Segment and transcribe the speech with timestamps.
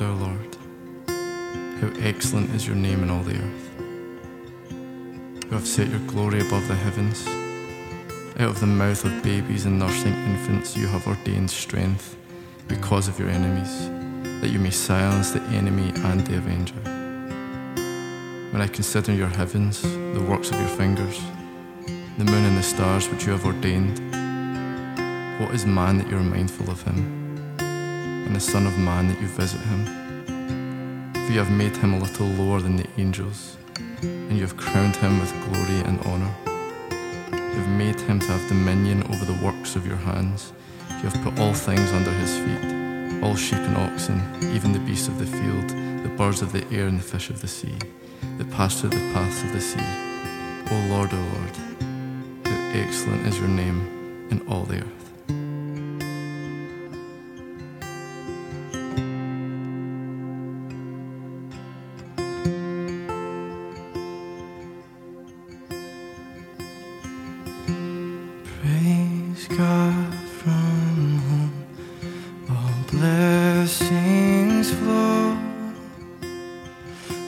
[0.00, 0.56] Our Lord,
[1.80, 3.70] how excellent is your name in all the earth.
[4.70, 7.26] You have set your glory above the heavens.
[8.38, 12.16] Out of the mouth of babies and nursing infants, you have ordained strength
[12.68, 13.88] because of your enemies,
[14.40, 16.80] that you may silence the enemy and the avenger.
[18.52, 21.20] When I consider your heavens, the works of your fingers,
[22.18, 23.98] the moon and the stars which you have ordained,
[25.40, 27.26] what is man that you are mindful of him,
[27.58, 29.97] and the Son of Man that you visit him?
[31.28, 33.58] For you have made him a little lower than the angels,
[34.00, 36.34] and you have crowned him with glory and honour.
[37.30, 40.54] You have made him to have dominion over the works of your hands.
[40.88, 44.22] You have put all things under his feet, all sheep and oxen,
[44.54, 45.68] even the beasts of the field,
[46.02, 47.76] the birds of the air and the fish of the sea,
[48.38, 49.84] that pass the paths of the sea.
[50.70, 51.56] O Lord, O Lord,
[52.46, 55.07] how excellent is your name in all the earth.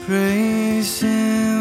[0.05, 1.60] Praise Him,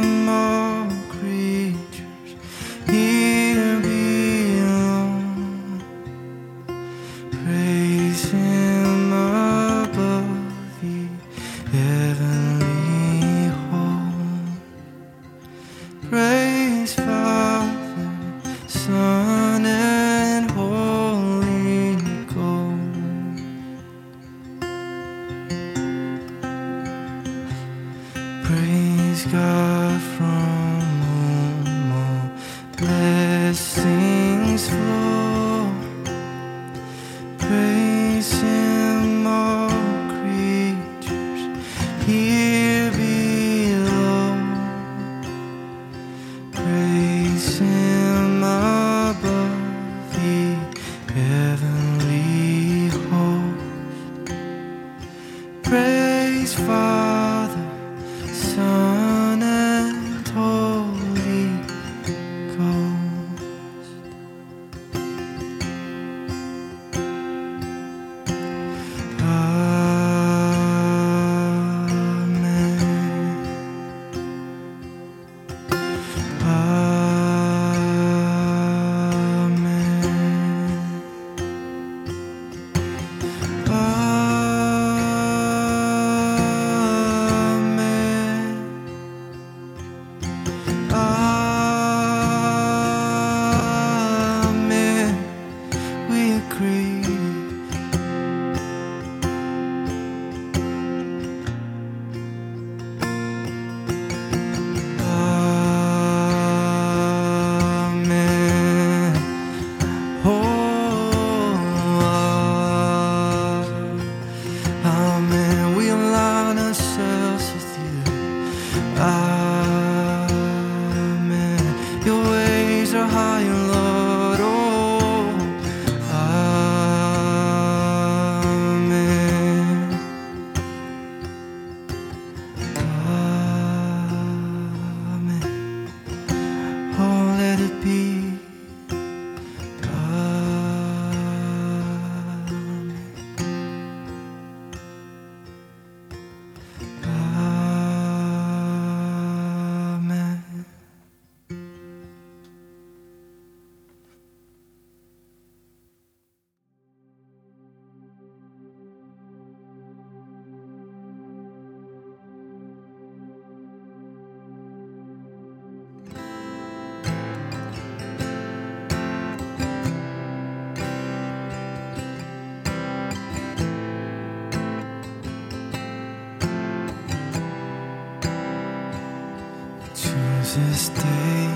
[180.88, 181.52] Day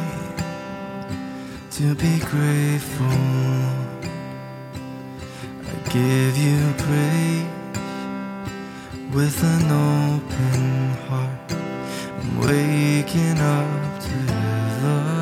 [1.71, 3.06] to be grateful.
[5.67, 7.47] I give you praise
[9.15, 11.53] with an open heart.
[12.21, 14.17] I'm waking up to
[14.85, 15.13] love.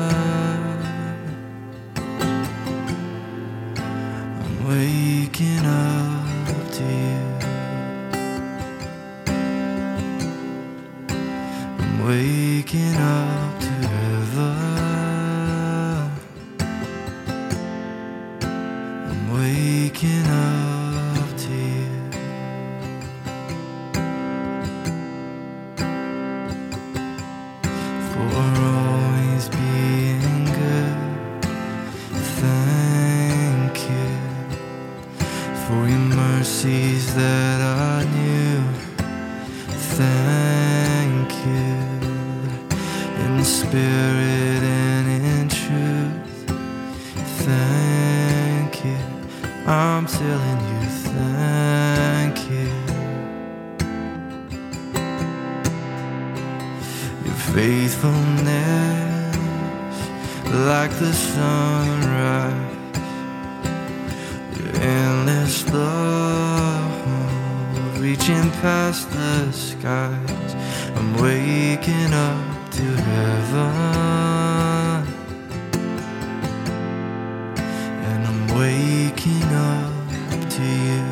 [78.55, 81.02] Waking up to you.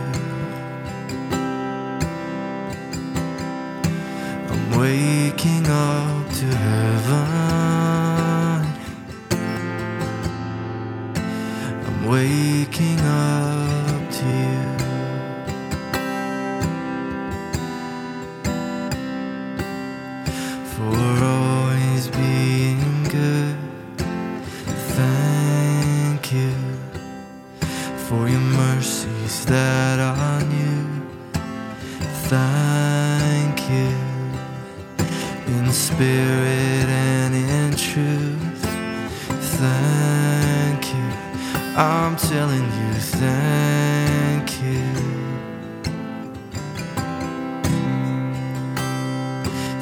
[41.81, 44.85] I'm telling you, thank you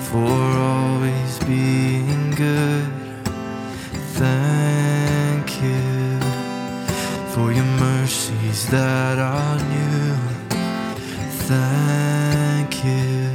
[0.10, 0.40] for
[0.72, 2.88] always being good.
[4.16, 6.22] Thank you
[7.34, 10.16] for your mercies that are new.
[11.52, 13.30] Thank you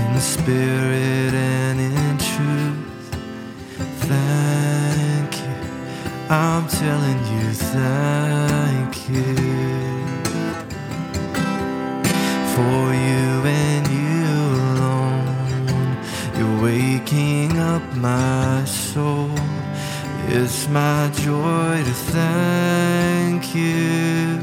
[0.00, 0.75] in the spirit
[22.36, 24.38] thank you,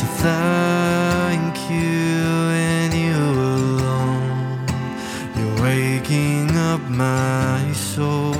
[0.00, 2.26] to thank you
[2.70, 3.18] and you
[3.50, 4.30] alone.
[5.36, 8.36] You're waking up my soul.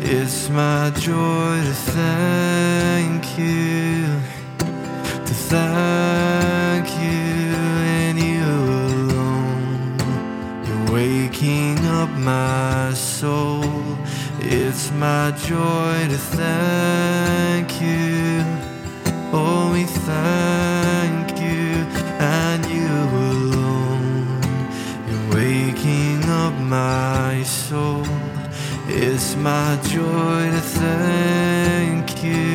[0.00, 4.06] It's my joy to thank you,
[5.26, 5.93] to thank
[14.98, 18.42] my joy to thank you.
[19.32, 21.84] Oh, we thank you
[22.20, 22.88] and you
[23.30, 24.40] alone.
[25.08, 28.06] You're waking up my soul.
[28.86, 32.53] It's my joy to thank you,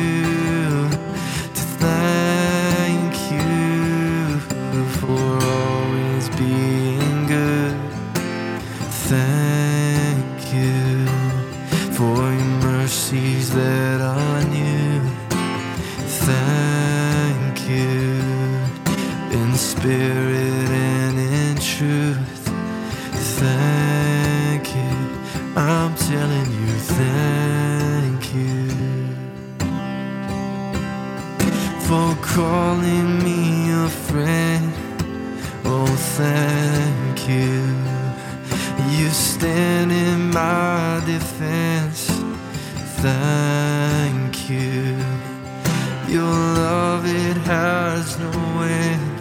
[46.90, 48.32] love, it has no
[48.62, 49.20] end.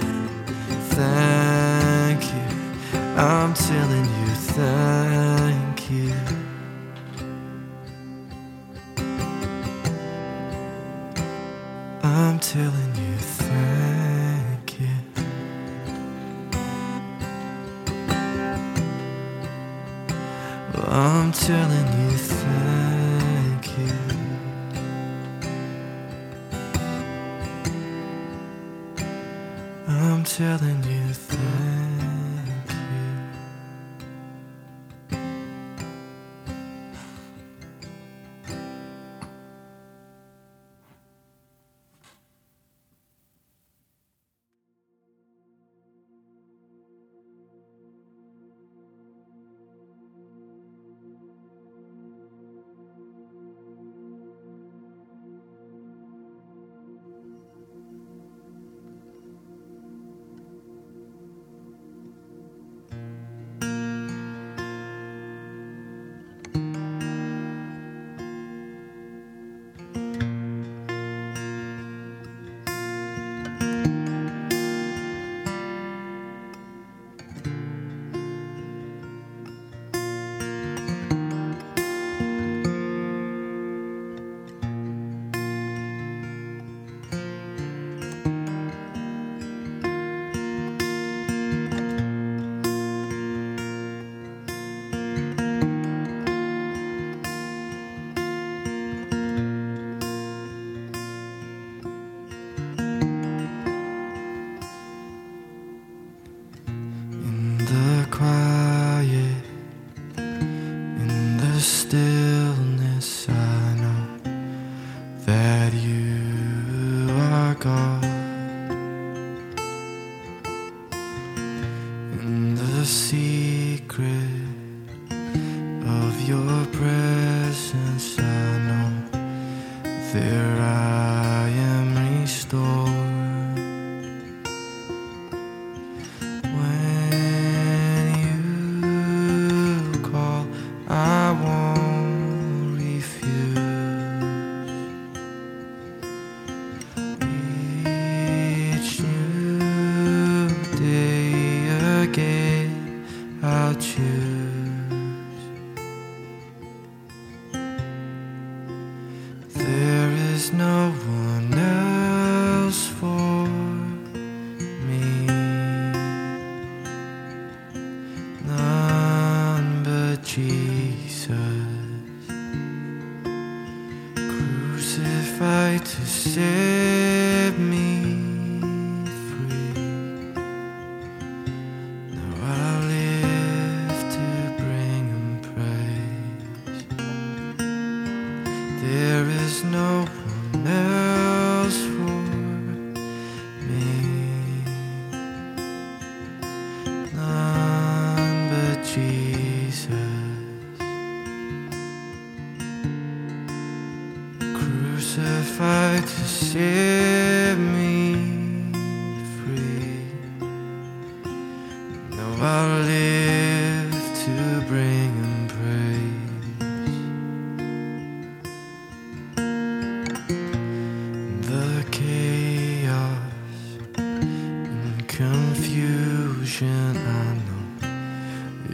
[0.98, 2.48] Thank you.
[3.16, 6.14] I'm telling you, thank you.
[12.02, 14.96] I'm telling you, thank you.
[20.88, 21.79] I'm telling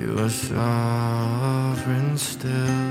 [0.05, 2.85] You are sovereign still.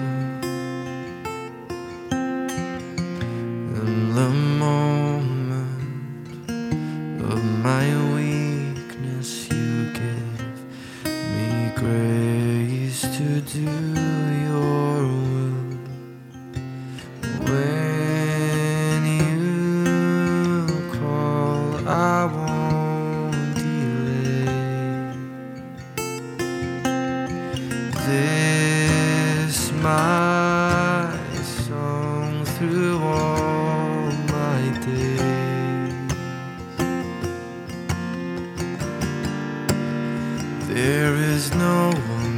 [41.34, 42.33] there's no one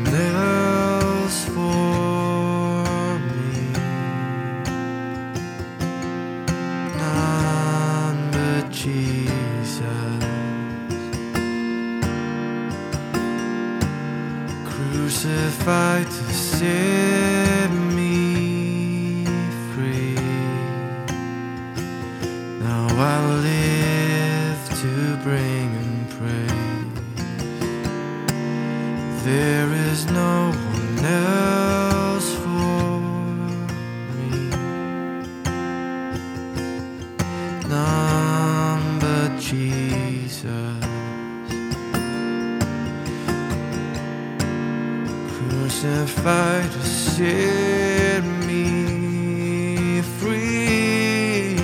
[45.66, 46.08] and set
[46.70, 51.56] to set me free.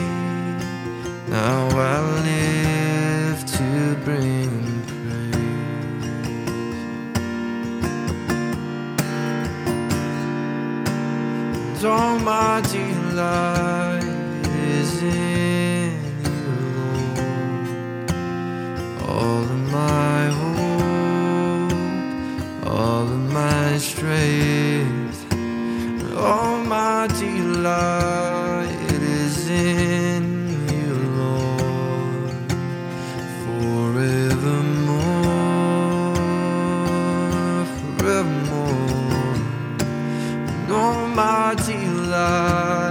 [1.29, 5.45] Now I live to bring him praise.
[11.77, 13.52] And all my dear love.
[41.55, 42.82] hard to love.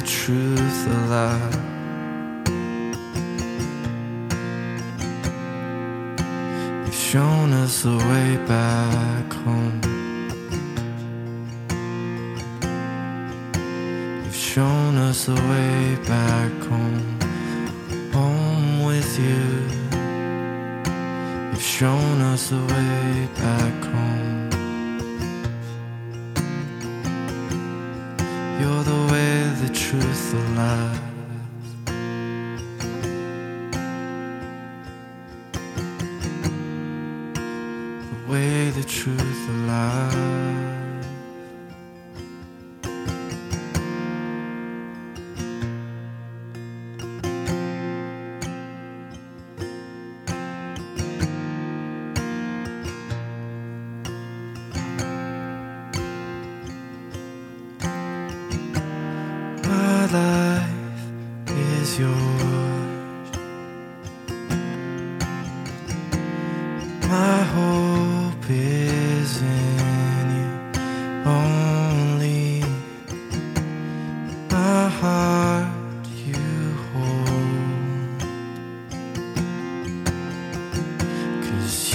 [0.00, 1.50] The truth, lie.
[6.84, 9.80] You've shown us the way back home.
[14.24, 17.18] You've shown us the way back home,
[18.12, 19.44] home with you.
[21.50, 24.19] You've shown us the way back home.
[30.30, 31.00] The.
[38.10, 40.39] The way, the truth, the.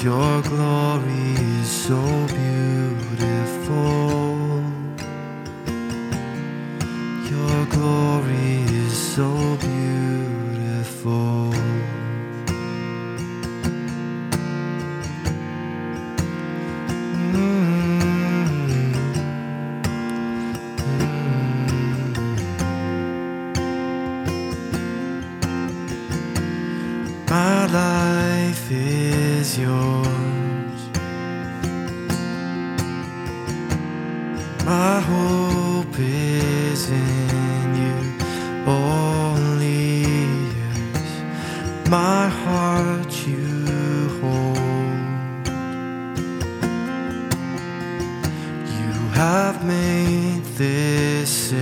[0.03, 3.85] Your glory is so beautiful.
[7.31, 9.27] Your glory is so
[9.57, 9.94] beautiful.
[42.43, 44.57] Heart you hold.
[48.77, 51.53] You have made this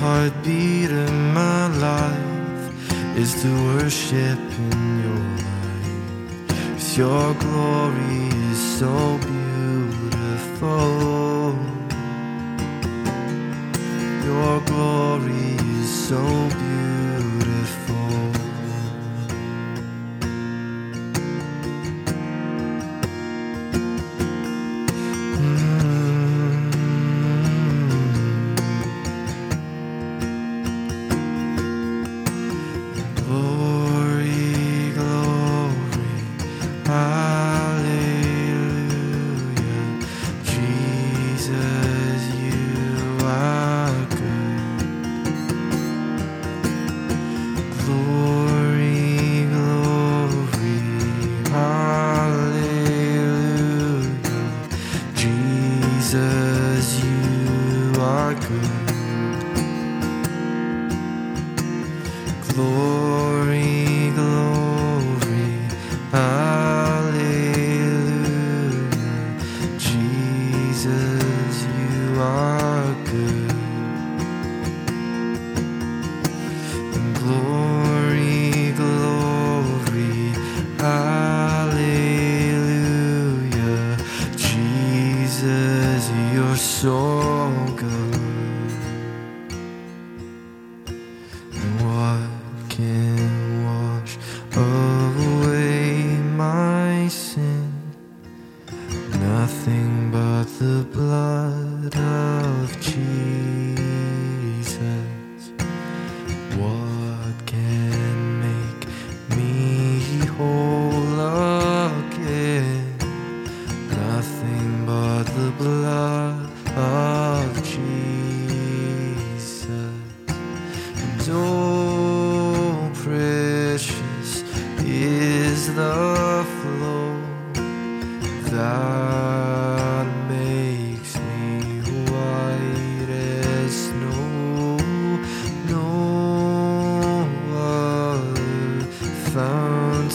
[0.00, 6.96] heartbeat of my life is to worship in your light.
[6.96, 10.78] your glory is so beautiful.
[14.24, 16.63] Your glory is so beautiful.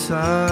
[0.10, 0.49] Fount